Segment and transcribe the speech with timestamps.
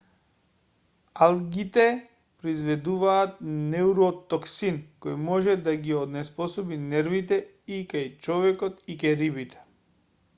[1.25, 1.83] алгите
[2.45, 3.35] произведуваат
[3.73, 7.39] неуротоксин кој може да ги онеспособи нервите
[7.77, 9.63] и кај човекот и кај рибите